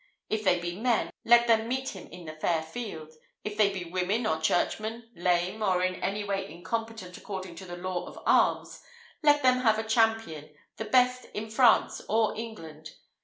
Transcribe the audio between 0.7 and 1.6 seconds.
men, let